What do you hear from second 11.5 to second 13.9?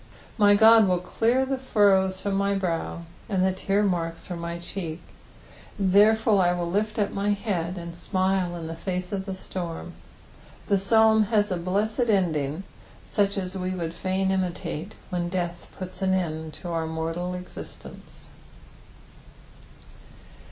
a blessed ending, such as we